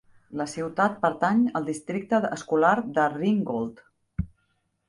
[0.39, 3.83] La ciutat pertany al districte escolar de Ringgold.